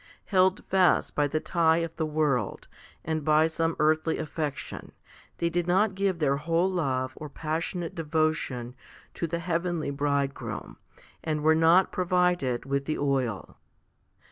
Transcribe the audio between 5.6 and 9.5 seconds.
not give their whole love or passionate devotion to the